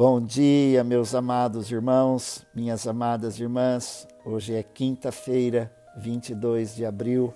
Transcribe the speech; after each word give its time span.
Bom 0.00 0.18
dia, 0.18 0.82
meus 0.82 1.14
amados 1.14 1.70
irmãos, 1.70 2.46
minhas 2.54 2.86
amadas 2.86 3.38
irmãs. 3.38 4.08
Hoje 4.24 4.54
é 4.54 4.62
quinta-feira, 4.62 5.70
22 5.94 6.74
de 6.74 6.86
abril, 6.86 7.34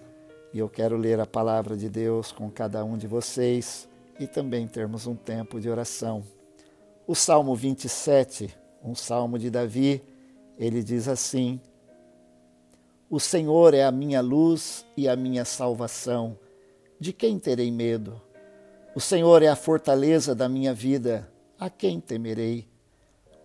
e 0.50 0.60
eu 0.60 0.68
quero 0.70 0.96
ler 0.96 1.20
a 1.20 1.26
palavra 1.26 1.76
de 1.76 1.90
Deus 1.90 2.32
com 2.32 2.50
cada 2.50 2.82
um 2.82 2.96
de 2.96 3.06
vocês 3.06 3.86
e 4.18 4.26
também 4.26 4.66
termos 4.66 5.06
um 5.06 5.14
tempo 5.14 5.60
de 5.60 5.68
oração. 5.68 6.24
O 7.06 7.14
Salmo 7.14 7.54
27, 7.54 8.56
um 8.82 8.94
salmo 8.94 9.38
de 9.38 9.50
Davi, 9.50 10.02
ele 10.58 10.82
diz 10.82 11.06
assim: 11.06 11.60
O 13.10 13.20
Senhor 13.20 13.74
é 13.74 13.84
a 13.84 13.92
minha 13.92 14.22
luz 14.22 14.86
e 14.96 15.06
a 15.06 15.14
minha 15.14 15.44
salvação. 15.44 16.38
De 16.98 17.12
quem 17.12 17.38
terei 17.38 17.70
medo? 17.70 18.18
O 18.94 19.02
Senhor 19.02 19.42
é 19.42 19.48
a 19.48 19.54
fortaleza 19.54 20.34
da 20.34 20.48
minha 20.48 20.72
vida. 20.72 21.30
A 21.64 21.70
quem 21.70 21.98
temerei? 21.98 22.68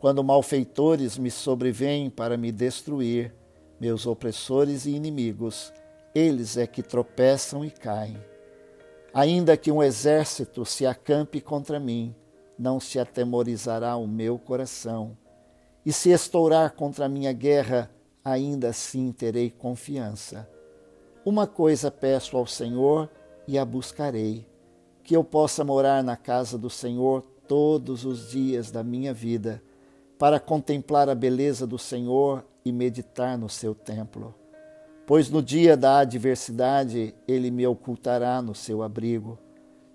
Quando 0.02 0.22
malfeitores 0.22 1.18
me 1.18 1.32
sobrevêm 1.32 2.10
para 2.10 2.36
me 2.36 2.52
destruir, 2.52 3.34
meus 3.80 4.06
opressores 4.06 4.86
e 4.86 4.92
inimigos, 4.92 5.72
eles 6.14 6.58
é 6.58 6.68
que 6.68 6.84
tropeçam 6.84 7.64
e 7.64 7.72
caem. 7.72 8.18
Ainda 9.14 9.56
que 9.56 9.72
um 9.72 9.82
exército 9.82 10.66
se 10.66 10.86
acampe 10.86 11.40
contra 11.40 11.80
mim, 11.80 12.14
não 12.58 12.78
se 12.78 13.00
atemorizará 13.00 13.96
o 13.96 14.06
meu 14.06 14.38
coração. 14.38 15.18
E 15.86 15.94
se 15.94 16.10
estourar 16.10 16.74
contra 16.74 17.06
a 17.06 17.10
minha 17.10 17.32
guerra, 17.32 17.90
ainda 18.22 18.68
assim 18.68 19.14
terei 19.14 19.50
confiança. 19.50 20.46
Uma 21.24 21.48
coisa 21.48 21.90
peço 21.90 22.36
ao 22.36 22.46
Senhor 22.46 23.10
e 23.48 23.58
a 23.58 23.64
buscarei: 23.64 24.46
que 25.06 25.16
eu 25.16 25.24
possa 25.24 25.64
morar 25.64 26.04
na 26.04 26.18
casa 26.18 26.58
do 26.58 26.70
Senhor 26.70 27.24
todos 27.50 28.06
os 28.06 28.32
dias 28.32 28.72
da 28.72 28.82
minha 28.82 29.14
vida, 29.14 29.62
para 30.18 30.40
contemplar 30.40 31.10
a 31.10 31.16
beleza 31.16 31.68
do 31.68 31.78
Senhor 31.78 32.46
e 32.64 32.72
meditar 32.72 33.38
no 33.38 33.50
seu 33.50 33.76
templo 33.76 34.34
pois 35.10 35.28
no 35.28 35.42
dia 35.42 35.76
da 35.76 35.98
adversidade 36.02 37.16
ele 37.28 37.50
me 37.50 37.66
ocultará 37.66 38.44
no 38.44 38.54
seu 38.54 38.84
abrigo. 38.84 39.40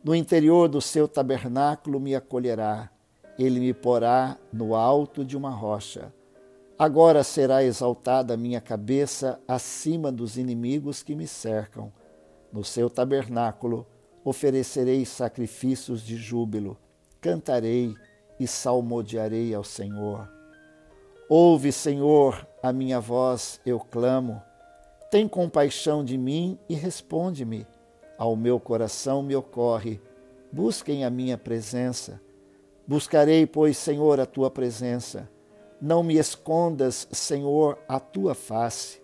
No 0.03 0.13
interior 0.13 0.69
do 0.69 0.81
seu 0.81 1.07
tabernáculo 1.07 2.01
me 2.01 2.17
acolherá, 2.17 2.91
ele 3.39 3.61
me 3.61 3.73
porá 3.73 4.37
no 4.53 4.75
alto 4.75 5.25
de 5.25 5.37
uma 5.37 5.51
rocha. 5.51 6.13
Agora 6.77 7.23
será 7.23 7.63
exaltada 7.63 8.35
a 8.35 8.37
minha 8.37 8.61
cabeça 8.61 9.41
acima 9.47 10.11
dos 10.11 10.37
inimigos 10.37 11.01
que 11.01 11.15
me 11.15 11.29
cercam. 11.29 11.93
No 12.53 12.65
seu 12.65 12.91
tabernáculo 12.91 13.87
oferecerei 14.25 15.05
sacrifícios 15.05 16.03
de 16.03 16.17
júbilo, 16.17 16.77
cantarei 17.25 17.95
e 18.39 18.47
salmodiarei 18.47 19.55
ao 19.55 19.65
Senhor. 19.65 20.29
Ouve, 21.29 21.73
Senhor, 21.73 22.47
a 22.63 22.73
minha 22.73 23.01
voz, 23.01 23.61
eu 23.65 23.81
clamo 23.81 24.43
tem 25.15 25.29
compaixão 25.29 26.05
de 26.05 26.19
mim 26.19 26.59
e 26.69 26.75
responde-me. 26.75 27.65
Ao 28.19 28.35
meu 28.35 28.59
coração 28.59 29.23
me 29.23 29.37
ocorre, 29.37 30.01
busquem 30.51 31.05
a 31.05 31.09
minha 31.09 31.39
presença. 31.39 32.21
Buscarei, 32.85 33.47
pois, 33.47 33.77
Senhor, 33.77 34.19
a 34.19 34.27
tua 34.27 34.51
presença. 34.51 35.31
Não 35.81 36.03
me 36.03 36.19
escondas, 36.19 37.07
Senhor, 37.13 37.79
a 37.87 38.01
tua 38.01 38.35
face. 38.35 39.01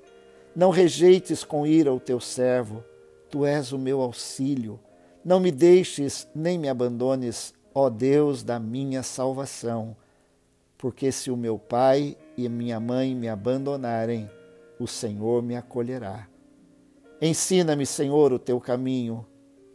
Não 0.53 0.71
rejeites 0.71 1.45
com 1.45 1.65
ira 1.65 1.95
o 1.95 2.01
teu 2.01 2.19
servo. 2.19 2.83
Tu 3.31 3.47
és 3.47 3.71
o 3.71 3.79
meu 3.79 4.01
auxílio. 4.01 4.81
Não 5.25 5.39
me 5.39 5.53
deixes 5.53 6.27
nem 6.35 6.59
me 6.59 6.69
abandones, 6.69 7.55
ó 7.75 7.89
Deus 7.89 8.43
da 8.43 8.59
minha 8.59 9.03
salvação. 9.03 9.97
Porque 10.77 11.13
se 11.13 11.31
o 11.31 11.37
meu 11.37 11.59
pai 11.59 12.17
e 12.37 12.49
minha 12.49 12.81
mãe 12.81 13.15
me 13.15 13.29
abandonarem, 13.29 14.31
o 14.79 14.87
Senhor 14.87 15.43
me 15.43 15.55
acolherá. 15.55 16.27
Ensina-me, 17.21 17.85
Senhor, 17.85 18.33
o 18.33 18.39
teu 18.39 18.59
caminho 18.59 19.27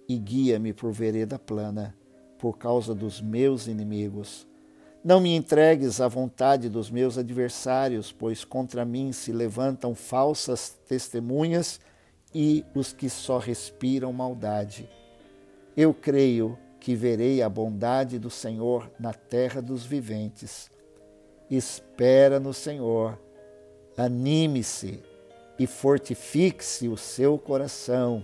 e 0.10 0.18
guia-me 0.18 0.74
por 0.74 0.92
vereda 0.92 1.38
plana, 1.38 1.96
por 2.40 2.58
causa 2.58 2.96
dos 2.96 3.22
meus 3.22 3.68
inimigos. 3.68 4.48
Não 5.04 5.22
me 5.22 5.36
entregues 5.36 6.02
à 6.02 6.08
vontade 6.08 6.68
dos 6.68 6.90
meus 6.90 7.20
adversários, 7.20 8.12
pois 8.12 8.44
contra 8.44 8.84
mim 8.84 9.12
se 9.12 9.32
levantam 9.32 9.94
falsas 9.94 10.76
testemunhas 10.88 11.80
e 12.34 12.66
os 12.74 12.92
que 12.92 13.08
só 13.08 13.38
respiram 13.38 14.12
maldade. 14.12 14.90
Eu 15.78 15.94
creio 15.94 16.58
que 16.86 16.94
verei 16.94 17.42
a 17.42 17.50
bondade 17.50 18.20
do 18.20 18.30
Senhor 18.30 18.92
na 19.00 19.12
terra 19.12 19.60
dos 19.60 19.84
viventes. 19.84 20.70
Espera 21.50 22.40
no 22.40 22.54
Senhor 22.54 23.18
Anime-se 23.98 25.02
e 25.58 25.66
fortifique-se 25.66 26.88
o 26.88 26.96
seu 26.96 27.40
coração. 27.40 28.24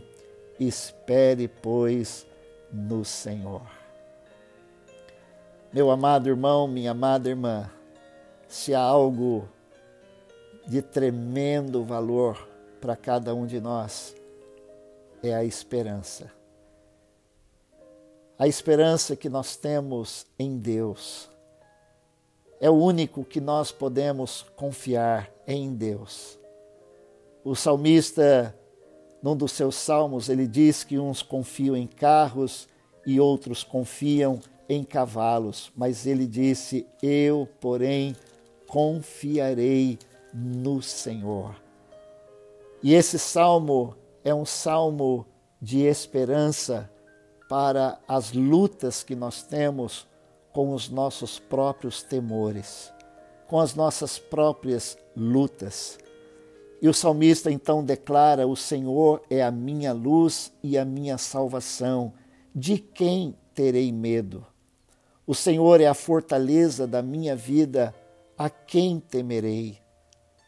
Espere, 0.59 1.47
pois, 1.47 2.27
no 2.71 3.03
Senhor. 3.03 3.63
Meu 5.73 5.89
amado 5.89 6.29
irmão, 6.29 6.67
minha 6.67 6.91
amada 6.91 7.29
irmã, 7.29 7.67
se 8.47 8.75
há 8.75 8.79
algo 8.79 9.49
de 10.67 10.83
tremendo 10.83 11.83
valor 11.83 12.47
para 12.79 12.95
cada 12.95 13.33
um 13.33 13.47
de 13.47 13.59
nós, 13.59 14.15
é 15.23 15.33
a 15.33 15.43
esperança. 15.43 16.40
A 18.41 18.47
esperança 18.47 19.15
que 19.15 19.29
nós 19.29 19.55
temos 19.55 20.25
em 20.39 20.57
Deus 20.57 21.29
é 22.59 22.71
o 22.71 22.73
único 22.73 23.23
que 23.23 23.39
nós 23.39 23.71
podemos 23.71 24.43
confiar 24.55 25.31
em 25.45 25.71
Deus. 25.75 26.39
O 27.43 27.53
salmista, 27.53 28.57
num 29.21 29.37
dos 29.37 29.51
seus 29.51 29.75
salmos, 29.75 30.27
ele 30.27 30.47
diz 30.47 30.83
que 30.83 30.97
uns 30.97 31.21
confiam 31.21 31.77
em 31.77 31.85
carros 31.85 32.67
e 33.05 33.19
outros 33.19 33.63
confiam 33.63 34.39
em 34.67 34.83
cavalos, 34.83 35.71
mas 35.75 36.07
ele 36.07 36.25
disse: 36.25 36.87
Eu, 36.99 37.47
porém, 37.59 38.15
confiarei 38.67 39.99
no 40.33 40.81
Senhor. 40.81 41.61
E 42.81 42.95
esse 42.95 43.19
salmo 43.19 43.95
é 44.23 44.33
um 44.33 44.47
salmo 44.47 45.27
de 45.61 45.81
esperança 45.81 46.89
para 47.51 47.99
as 48.07 48.31
lutas 48.31 49.03
que 49.03 49.13
nós 49.13 49.43
temos 49.43 50.07
com 50.53 50.73
os 50.73 50.87
nossos 50.87 51.37
próprios 51.37 52.01
temores, 52.01 52.93
com 53.45 53.59
as 53.59 53.75
nossas 53.75 54.17
próprias 54.17 54.97
lutas. 55.13 55.99
E 56.81 56.87
o 56.87 56.93
salmista 56.93 57.51
então 57.51 57.83
declara: 57.83 58.47
O 58.47 58.55
Senhor 58.55 59.21
é 59.29 59.43
a 59.43 59.51
minha 59.51 59.91
luz 59.91 60.53
e 60.63 60.77
a 60.77 60.85
minha 60.85 61.17
salvação. 61.17 62.13
De 62.55 62.77
quem 62.77 63.35
terei 63.53 63.91
medo? 63.91 64.47
O 65.27 65.35
Senhor 65.35 65.81
é 65.81 65.87
a 65.87 65.93
fortaleza 65.93 66.87
da 66.87 67.01
minha 67.01 67.35
vida. 67.35 67.93
A 68.37 68.49
quem 68.49 68.97
temerei? 68.97 69.77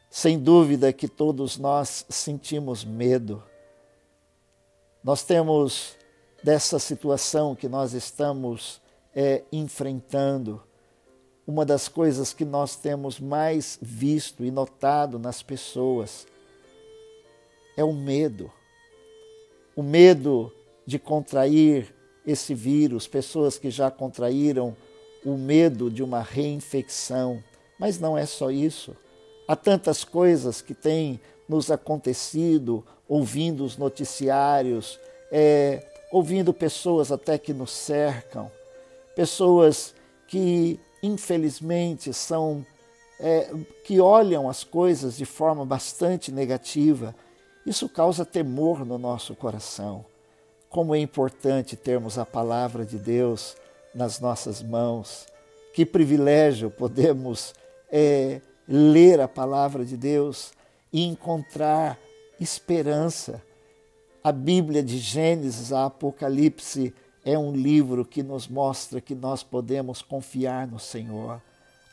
Sem 0.09 0.40
dúvida 0.40 0.94
que 0.94 1.09
todos 1.09 1.58
nós 1.58 2.06
sentimos 2.08 2.86
medo. 2.86 3.44
Nós 5.03 5.22
temos 5.25 5.97
dessa 6.44 6.78
situação 6.78 7.56
que 7.56 7.70
nós 7.70 7.94
estamos 7.94 8.81
é, 9.16 9.44
enfrentando. 9.52 10.62
Uma 11.48 11.66
das 11.66 11.88
coisas 11.88 12.34
que 12.34 12.44
nós 12.44 12.76
temos 12.76 13.20
mais 13.20 13.78
visto 13.81 14.44
e 14.44 14.52
notado 14.52 15.18
nas 15.18 15.42
pessoas 15.42 16.28
é 17.78 17.84
o 17.84 17.94
medo. 17.94 18.52
O 19.76 19.81
medo 19.81 20.52
de 20.86 21.00
contrair 21.00 21.94
esse 22.26 22.54
vírus, 22.54 23.08
pessoas 23.08 23.58
que 23.58 23.70
já 23.70 23.90
contraíram 23.90 24.75
o 25.25 25.38
medo 25.38 25.90
de 25.90 26.04
uma 26.04 26.22
reinfecção. 26.22 27.44
Mas 27.80 28.00
não 28.00 28.18
é 28.18 28.25
só 28.25 28.51
isso. 28.51 28.95
Há 29.48 29.56
tantas 29.56 30.04
coisas 30.04 30.62
que 30.62 30.74
têm 30.74 31.19
nos 31.48 31.69
acontecido, 31.69 32.86
ouvindo 33.07 33.66
os 33.66 33.78
noticiários, 33.78 35.00
é, 35.31 35.93
ouvindo 36.13 36.54
pessoas 36.54 37.12
até 37.12 37.38
que 37.38 37.51
nos 37.51 37.71
cercam 37.71 38.50
pessoas 39.15 39.94
que 40.27 40.80
infelizmente 41.01 42.13
são 42.13 42.65
é, 43.19 43.51
que 43.83 44.00
olham 44.00 44.50
as 44.50 44.63
coisas 44.63 45.18
de 45.18 45.25
forma 45.25 45.65
bastante 45.65 46.31
negativa. 46.31 47.15
Isso 47.65 47.88
causa 47.88 48.25
temor 48.25 48.86
no 48.86 48.98
nosso 48.98 49.36
coração. 49.36 50.06
Como 50.69 50.95
é 50.95 51.00
importante 51.00 51.75
termos 51.75 52.18
a 52.18 52.25
palavra 52.25 52.86
de 52.86 52.98
Deus 52.98 53.56
nas 53.94 54.19
nossas 54.19 54.62
mãos. 54.62 55.27
Que 55.74 55.86
privilégio 55.86 56.69
podemos 56.69 57.54
é, 57.92 58.42
ler 58.68 59.19
a 59.19 59.27
palavra 59.27 59.86
de 59.86 59.95
Deus 59.95 60.51
e 60.92 61.04
encontrar 61.04 62.00
esperança. 62.39 63.42
A 64.24 64.31
Bíblia 64.31 64.81
de 64.81 65.00
Gênesis 65.00 65.74
a 65.74 65.88
Apocalipse 65.88 66.94
é 67.25 67.38
um 67.38 67.52
livro 67.52 68.06
que 68.06 68.24
nos 68.24 68.48
mostra 68.48 69.02
que 69.02 69.14
nós 69.14 69.44
podemos 69.44 70.02
confiar 70.02 70.66
no 70.66 70.80
Senhor. 70.80 71.42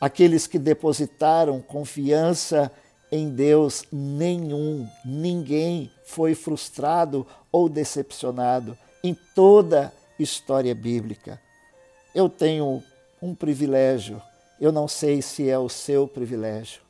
aqueles 0.00 0.46
que 0.46 0.56
depositaram 0.56 1.60
confiança 1.60 2.70
em 3.10 3.28
Deus, 3.28 3.84
nenhum, 3.92 4.88
ninguém 5.04 5.90
foi 6.04 6.36
frustrado 6.36 7.26
ou 7.50 7.68
decepcionado 7.68 8.78
em 9.02 9.12
toda 9.34 9.92
a 10.18 10.22
história 10.22 10.74
bíblica. 10.74 11.40
Eu 12.14 12.28
tenho 12.28 12.80
um 13.20 13.34
privilégio, 13.34 14.22
eu 14.60 14.70
não 14.70 14.86
sei 14.86 15.20
se 15.20 15.50
é 15.50 15.58
o 15.58 15.68
seu 15.68 16.06
privilégio. 16.06 16.80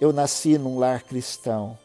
Eu 0.00 0.12
nasci 0.12 0.56
num 0.56 0.78
lar 0.78 1.02
cristão. 1.02 1.76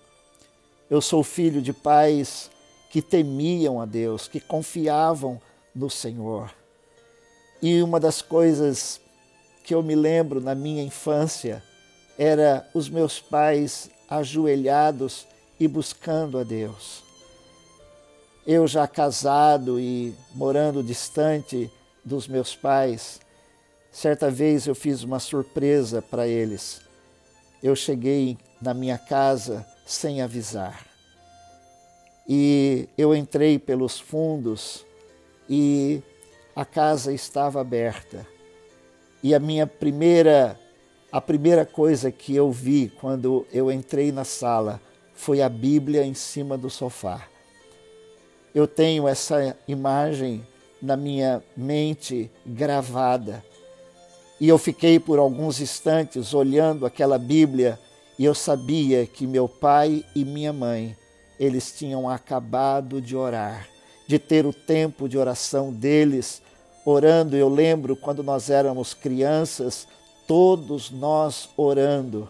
Eu 0.87 1.01
sou 1.01 1.23
filho 1.23 1.63
de 1.63 1.73
pais 1.73 2.49
que 2.89 3.01
temiam 3.01 3.79
a 3.79 3.85
Deus, 3.85 4.27
que 4.27 4.39
confiavam 4.39 5.39
no 5.73 5.89
Senhor. 5.89 6.51
E 7.61 7.81
uma 7.81 7.99
das 7.99 8.21
coisas 8.21 8.99
que 9.63 9.73
eu 9.73 9.83
me 9.83 9.95
lembro 9.95 10.41
na 10.41 10.55
minha 10.55 10.83
infância 10.83 11.63
era 12.17 12.67
os 12.73 12.89
meus 12.89 13.19
pais 13.19 13.89
ajoelhados 14.09 15.27
e 15.59 15.67
buscando 15.67 16.39
a 16.39 16.43
Deus. 16.43 17.03
Eu 18.47 18.65
já 18.65 18.87
casado 18.87 19.79
e 19.79 20.15
morando 20.33 20.81
distante 20.81 21.71
dos 22.03 22.27
meus 22.27 22.55
pais, 22.55 23.19
certa 23.91 24.31
vez 24.31 24.65
eu 24.65 24.73
fiz 24.73 25.03
uma 25.03 25.19
surpresa 25.19 26.01
para 26.01 26.27
eles. 26.27 26.81
Eu 27.61 27.75
cheguei 27.75 28.37
na 28.61 28.73
minha 28.73 28.97
casa 28.97 29.65
sem 29.85 30.21
avisar. 30.21 30.88
E 32.31 32.87
eu 32.95 33.15
entrei 33.15 33.57
pelos 33.57 33.99
fundos 33.99 34.85
e 35.49 36.03
a 36.55 36.63
casa 36.63 37.11
estava 37.11 37.59
aberta. 37.59 38.27
E 39.23 39.33
a 39.33 39.39
minha 39.39 39.65
primeira 39.65 40.59
a 41.11 41.19
primeira 41.19 41.65
coisa 41.65 42.11
que 42.11 42.35
eu 42.35 42.51
vi 42.51 42.93
quando 43.01 43.47
eu 43.51 43.71
entrei 43.71 44.11
na 44.11 44.23
sala 44.23 44.79
foi 45.11 45.41
a 45.41 45.49
Bíblia 45.49 46.05
em 46.05 46.13
cima 46.13 46.55
do 46.55 46.69
sofá. 46.69 47.27
Eu 48.53 48.67
tenho 48.67 49.07
essa 49.07 49.57
imagem 49.67 50.45
na 50.79 50.95
minha 50.95 51.43
mente 51.57 52.29
gravada. 52.45 53.43
E 54.39 54.47
eu 54.47 54.59
fiquei 54.59 54.99
por 54.99 55.17
alguns 55.17 55.59
instantes 55.59 56.33
olhando 56.33 56.85
aquela 56.85 57.17
Bíblia 57.17 57.79
e 58.17 58.23
eu 58.23 58.35
sabia 58.35 59.07
que 59.07 59.25
meu 59.25 59.49
pai 59.49 60.05
e 60.15 60.23
minha 60.23 60.53
mãe, 60.53 60.95
eles 61.39 61.71
tinham 61.71 62.09
acabado 62.09 63.01
de 63.01 63.15
orar, 63.15 63.67
de 64.07 64.19
ter 64.19 64.45
o 64.45 64.53
tempo 64.53 65.07
de 65.07 65.17
oração 65.17 65.71
deles, 65.71 66.41
orando. 66.85 67.35
Eu 67.35 67.47
lembro 67.47 67.95
quando 67.95 68.21
nós 68.21 68.49
éramos 68.49 68.93
crianças, 68.93 69.87
todos 70.27 70.91
nós 70.91 71.49
orando. 71.55 72.27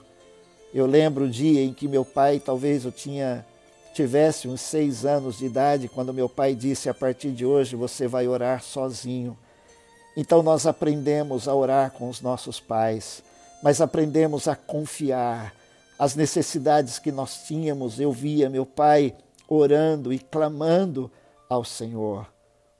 Eu 0.73 0.85
lembro 0.85 1.25
o 1.25 1.29
dia 1.29 1.63
em 1.63 1.73
que 1.73 1.87
meu 1.87 2.05
pai, 2.05 2.39
talvez 2.39 2.85
eu 2.85 2.91
tinha 2.91 3.45
tivesse 3.93 4.47
uns 4.47 4.61
seis 4.61 5.05
anos 5.05 5.39
de 5.39 5.45
idade, 5.45 5.89
quando 5.89 6.13
meu 6.13 6.29
pai 6.29 6.55
disse: 6.55 6.89
a 6.89 6.93
partir 6.93 7.31
de 7.31 7.45
hoje 7.45 7.75
você 7.75 8.07
vai 8.07 8.27
orar 8.27 8.63
sozinho. 8.63 9.37
Então 10.15 10.43
nós 10.43 10.65
aprendemos 10.65 11.47
a 11.47 11.55
orar 11.55 11.91
com 11.91 12.09
os 12.09 12.21
nossos 12.21 12.59
pais, 12.59 13.23
mas 13.61 13.81
aprendemos 13.81 14.47
a 14.47 14.55
confiar. 14.55 15.53
As 15.99 16.15
necessidades 16.15 16.97
que 16.97 17.11
nós 17.11 17.43
tínhamos, 17.43 17.99
eu 17.99 18.09
via 18.13 18.49
meu 18.49 18.65
pai 18.65 19.13
orando 19.49 20.13
e 20.13 20.17
clamando 20.17 21.11
ao 21.49 21.65
Senhor. 21.65 22.25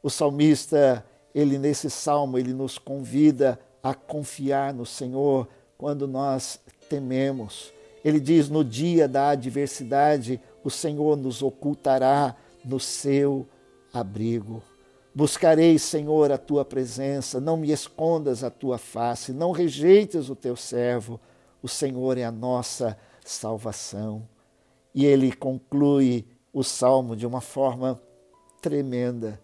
O 0.02 0.10
salmista, 0.10 1.06
ele 1.36 1.58
nesse 1.58 1.90
salmo, 1.90 2.38
ele 2.38 2.54
nos 2.54 2.78
convida 2.78 3.60
a 3.84 3.94
confiar 3.94 4.74
no 4.74 4.86
Senhor 4.86 5.50
quando 5.78 6.08
nós 6.08 6.62
tememos. 6.90 7.74
Ele 8.06 8.22
diz: 8.22 8.50
no 8.50 8.64
dia 8.64 9.06
da 9.06 9.32
adversidade, 9.32 10.40
o 10.64 10.70
Senhor 10.70 11.18
nos 11.18 11.44
ocultará 11.44 12.38
no 12.64 12.80
seu 12.80 13.46
abrigo. 13.94 14.64
Buscarei, 15.14 15.78
Senhor, 15.78 16.32
a 16.32 16.38
tua 16.38 16.64
presença, 16.64 17.42
não 17.42 17.58
me 17.58 17.70
escondas 17.70 18.46
a 18.46 18.50
tua 18.50 18.78
face, 18.78 19.34
não 19.34 19.52
rejeites 19.52 20.30
o 20.30 20.36
teu 20.36 20.56
servo. 20.56 21.20
O 21.62 21.68
Senhor 21.68 22.18
é 22.18 22.24
a 22.24 22.32
nossa 22.32 22.98
salvação. 23.30 24.28
E 24.94 25.06
ele 25.06 25.32
conclui 25.32 26.26
o 26.52 26.64
salmo 26.64 27.16
de 27.16 27.28
uma 27.28 27.42
forma 27.42 28.02
tremenda. 28.62 29.40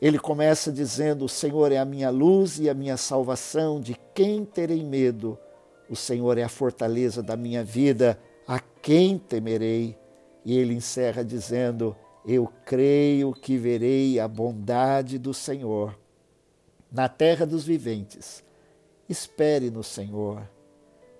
Ele 0.00 0.18
começa 0.18 0.70
dizendo: 0.70 1.24
O 1.24 1.28
Senhor 1.28 1.72
é 1.72 1.78
a 1.78 1.84
minha 1.84 2.10
luz 2.10 2.58
e 2.58 2.70
a 2.70 2.74
minha 2.74 2.96
salvação, 2.96 3.80
de 3.80 3.96
quem 4.14 4.44
terei 4.44 4.82
medo? 4.84 5.38
O 5.88 5.96
Senhor 5.96 6.38
é 6.38 6.42
a 6.42 6.48
fortaleza 6.48 7.22
da 7.22 7.36
minha 7.36 7.64
vida, 7.64 8.18
a 8.46 8.60
quem 8.60 9.18
temerei? 9.18 9.96
E 10.44 10.56
ele 10.56 10.74
encerra 10.74 11.24
dizendo: 11.24 11.96
Eu 12.24 12.50
creio 12.64 13.32
que 13.32 13.56
verei 13.56 14.20
a 14.20 14.28
bondade 14.28 15.18
do 15.18 15.34
Senhor 15.34 15.98
na 16.92 17.08
terra 17.08 17.44
dos 17.44 17.64
viventes. 17.64 18.44
Espere 19.08 19.70
no 19.70 19.82
Senhor. 19.82 20.48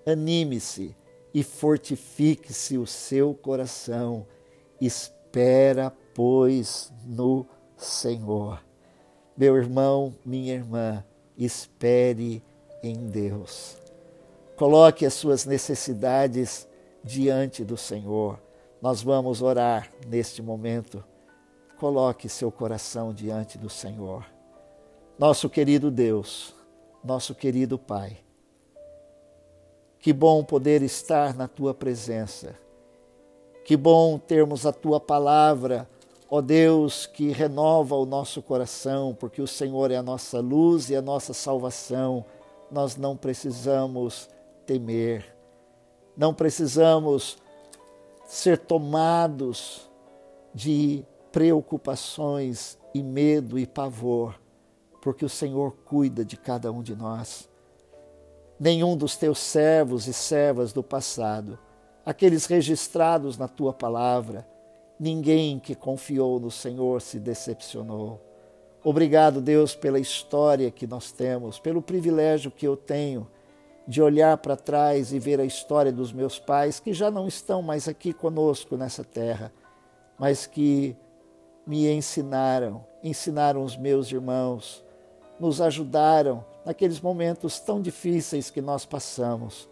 Anime-se 0.05 0.95
e 1.33 1.43
fortifique-se 1.43 2.77
o 2.77 2.87
seu 2.87 3.33
coração. 3.33 4.25
Espera, 4.79 5.93
pois, 6.13 6.91
no 7.05 7.45
Senhor. 7.75 8.63
Meu 9.35 9.55
irmão, 9.55 10.15
minha 10.25 10.53
irmã, 10.53 11.03
espere 11.37 12.43
em 12.81 13.07
Deus. 13.07 13.77
Coloque 14.55 15.05
as 15.05 15.13
suas 15.13 15.45
necessidades 15.45 16.67
diante 17.03 17.63
do 17.63 17.77
Senhor 17.77 18.39
nós 18.81 19.01
vamos 19.01 19.41
orar 19.41 19.89
neste 20.07 20.41
momento. 20.41 21.03
Coloque 21.77 22.29
seu 22.29 22.51
coração 22.51 23.13
diante 23.13 23.57
do 23.57 23.69
Senhor. 23.69 24.25
Nosso 25.17 25.49
querido 25.49 25.89
Deus, 25.89 26.53
nosso 27.03 27.33
querido 27.33 27.77
Pai, 27.77 28.17
que 30.07 30.13
bom 30.13 30.41
poder 30.41 30.83
estar 30.83 31.35
na 31.35 31.49
tua 31.49 31.73
presença. 31.73 32.55
Que 33.65 33.75
bom 33.75 34.17
termos 34.17 34.65
a 34.65 34.71
tua 34.71 35.01
palavra, 35.01 35.85
ó 36.29 36.39
Deus, 36.39 37.05
que 37.05 37.29
renova 37.33 37.93
o 37.93 38.05
nosso 38.05 38.41
coração, 38.41 39.13
porque 39.13 39.41
o 39.41 39.47
Senhor 39.47 39.91
é 39.91 39.97
a 39.97 40.01
nossa 40.01 40.39
luz 40.39 40.89
e 40.89 40.95
a 40.95 41.01
nossa 41.01 41.33
salvação. 41.33 42.23
Nós 42.71 42.95
não 42.95 43.17
precisamos 43.17 44.29
temer, 44.65 45.25
não 46.15 46.33
precisamos 46.33 47.37
ser 48.25 48.59
tomados 48.59 49.91
de 50.53 51.03
preocupações 51.33 52.77
e 52.93 53.03
medo 53.03 53.59
e 53.59 53.67
pavor, 53.67 54.39
porque 55.01 55.25
o 55.25 55.29
Senhor 55.29 55.75
cuida 55.83 56.23
de 56.23 56.37
cada 56.37 56.71
um 56.71 56.81
de 56.81 56.95
nós. 56.95 57.49
Nenhum 58.59 58.97
dos 58.97 59.15
teus 59.15 59.39
servos 59.39 60.07
e 60.07 60.13
servas 60.13 60.73
do 60.73 60.81
passado, 60.81 61.59
aqueles 62.05 62.45
registrados 62.45 63.37
na 63.37 63.47
tua 63.47 63.71
palavra, 63.71 64.47
ninguém 64.99 65.59
que 65.59 65.75
confiou 65.75 66.39
no 66.39 66.49
Senhor 66.49 67.01
se 67.01 67.19
decepcionou. 67.19 68.19
Obrigado, 68.83 69.41
Deus, 69.41 69.75
pela 69.75 69.99
história 69.99 70.71
que 70.71 70.87
nós 70.87 71.11
temos, 71.11 71.59
pelo 71.59 71.81
privilégio 71.81 72.49
que 72.49 72.65
eu 72.65 72.77
tenho 72.77 73.27
de 73.87 74.01
olhar 74.01 74.37
para 74.37 74.55
trás 74.55 75.13
e 75.13 75.19
ver 75.19 75.39
a 75.39 75.45
história 75.45 75.91
dos 75.91 76.11
meus 76.11 76.39
pais, 76.39 76.79
que 76.79 76.93
já 76.93 77.09
não 77.09 77.27
estão 77.27 77.61
mais 77.61 77.87
aqui 77.87 78.11
conosco 78.11 78.75
nessa 78.75 79.03
terra, 79.03 79.51
mas 80.17 80.45
que 80.45 80.95
me 81.65 81.89
ensinaram, 81.89 82.85
ensinaram 83.03 83.63
os 83.63 83.77
meus 83.77 84.11
irmãos, 84.11 84.83
nos 85.39 85.61
ajudaram 85.61 86.43
naqueles 86.65 86.99
momentos 86.99 87.59
tão 87.59 87.81
difíceis 87.81 88.49
que 88.49 88.61
nós 88.61 88.85
passamos. 88.85 89.69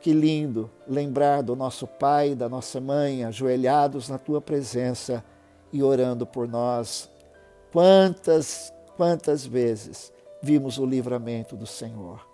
Que 0.00 0.12
lindo 0.12 0.70
lembrar 0.88 1.42
do 1.42 1.54
nosso 1.54 1.86
pai, 1.86 2.34
da 2.34 2.48
nossa 2.48 2.80
mãe, 2.80 3.24
ajoelhados 3.24 4.08
na 4.08 4.18
tua 4.18 4.40
presença 4.40 5.24
e 5.72 5.82
orando 5.82 6.26
por 6.26 6.48
nós. 6.48 7.08
Quantas, 7.72 8.72
quantas 8.96 9.44
vezes 9.44 10.12
vimos 10.42 10.78
o 10.78 10.86
livramento 10.86 11.56
do 11.56 11.66
Senhor. 11.66 12.26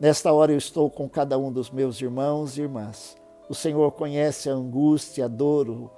Nesta 0.00 0.32
hora 0.32 0.52
eu 0.52 0.58
estou 0.58 0.90
com 0.90 1.08
cada 1.08 1.38
um 1.38 1.52
dos 1.52 1.70
meus 1.70 2.00
irmãos 2.00 2.56
e 2.56 2.62
irmãs. 2.62 3.16
O 3.48 3.54
Senhor 3.54 3.92
conhece 3.92 4.50
a 4.50 4.54
angústia, 4.54 5.26
a 5.26 5.28
dor, 5.28 5.90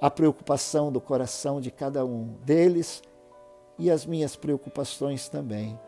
a 0.00 0.10
preocupação 0.10 0.90
do 0.90 1.00
coração 1.00 1.60
de 1.60 1.70
cada 1.70 2.04
um 2.04 2.34
deles 2.44 3.02
e 3.78 3.90
as 3.90 4.06
minhas 4.06 4.36
preocupações 4.36 5.28
também. 5.28 5.78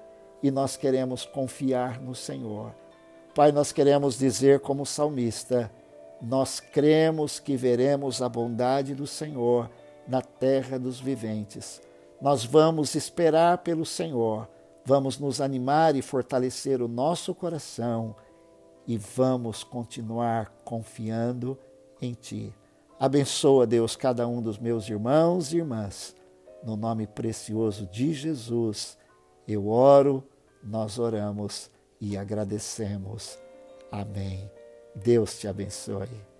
E 0.42 0.50
nós 0.50 0.76
queremos 0.76 1.24
confiar 1.24 2.00
no 2.00 2.14
Senhor. 2.14 2.74
Pai, 3.34 3.52
nós 3.52 3.72
queremos 3.72 4.18
dizer 4.18 4.60
como 4.60 4.84
salmista: 4.86 5.70
nós 6.20 6.60
cremos 6.60 7.38
que 7.38 7.56
veremos 7.56 8.22
a 8.22 8.28
bondade 8.28 8.94
do 8.94 9.06
Senhor 9.06 9.70
na 10.06 10.22
terra 10.22 10.78
dos 10.78 11.00
viventes. 11.00 11.80
Nós 12.20 12.44
vamos 12.44 12.94
esperar 12.94 13.58
pelo 13.58 13.84
Senhor 13.84 14.48
vamos 14.86 15.18
nos 15.18 15.40
animar 15.40 15.96
e 15.96 16.00
fortalecer 16.00 16.80
o 16.80 16.86
nosso 16.86 17.34
coração 17.34 18.14
e 18.86 18.96
vamos 18.96 19.64
continuar 19.64 20.52
confiando 20.64 21.58
em 22.00 22.12
Ti. 22.12 22.54
Abençoa, 22.98 23.66
Deus, 23.66 23.96
cada 23.96 24.28
um 24.28 24.40
dos 24.40 24.58
meus 24.58 24.88
irmãos 24.88 25.52
e 25.52 25.56
irmãs. 25.56 26.14
No 26.62 26.76
nome 26.76 27.06
precioso 27.06 27.86
de 27.86 28.12
Jesus, 28.12 28.98
eu 29.46 29.68
oro, 29.68 30.24
nós 30.62 30.98
oramos 30.98 31.70
e 32.00 32.16
agradecemos. 32.16 33.38
Amém. 33.90 34.50
Deus 34.94 35.38
te 35.38 35.46
abençoe. 35.46 36.35